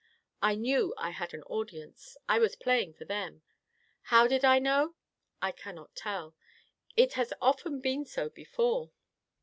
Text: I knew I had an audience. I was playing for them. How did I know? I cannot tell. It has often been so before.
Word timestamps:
I 0.41 0.55
knew 0.55 0.95
I 0.97 1.11
had 1.11 1.31
an 1.35 1.43
audience. 1.43 2.17
I 2.27 2.39
was 2.39 2.55
playing 2.55 2.95
for 2.95 3.05
them. 3.05 3.43
How 4.09 4.25
did 4.25 4.43
I 4.43 4.57
know? 4.57 4.95
I 5.43 5.51
cannot 5.51 5.95
tell. 5.95 6.33
It 6.97 7.13
has 7.13 7.33
often 7.39 7.81
been 7.81 8.05
so 8.05 8.27
before. 8.27 8.89